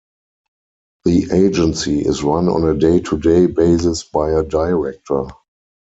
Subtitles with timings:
[1.05, 5.25] The agency is run on a day-to-day basis by a Director.